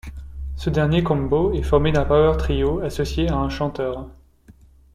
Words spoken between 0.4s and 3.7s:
Ce dernier combo est formé d'un power trio associé à un